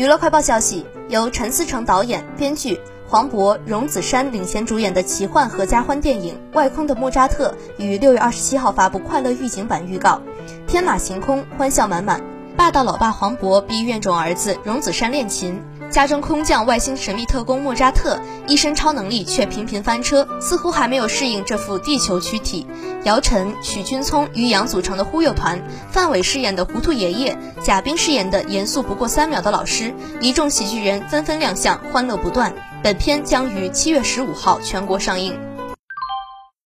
[0.00, 7.54] 娱乐快报消息，由陈思诚导演、编剧，黄渤、荣梓杉领衔主演的奇幻合家欢电影《外空的莫扎特》
[7.84, 10.18] 于六月二十七号发布快乐预警版预告，
[10.66, 12.29] 天马行空，欢笑满满。
[12.60, 15.62] 霸道老爸黄渤逼怨种儿子荣梓杉练琴。
[15.90, 22.66] 家中空降外星神秘特工莫扎特，一身超能力却频频翻车，似乎还没有适应这副地球躯体。
[23.04, 25.58] 姚晨、许君聪、于洋组成的忽悠团，
[25.90, 32.52] 范伟饰演的糊涂爷爷，贾冰饰演的严肃不过三秒的老师，一众喜剧人纷纷亮相，欢乐不断。
[32.82, 35.49] 本片将于七月十五号全国上映。